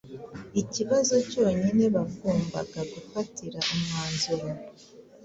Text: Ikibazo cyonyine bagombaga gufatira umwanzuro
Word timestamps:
Ikibazo 0.61 1.15
cyonyine 1.31 1.83
bagombaga 1.95 2.79
gufatira 2.91 3.59
umwanzuro 3.73 4.47